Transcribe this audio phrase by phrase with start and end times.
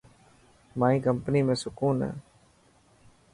[0.79, 2.11] مائي ڪمپني ۾ سڪون هي.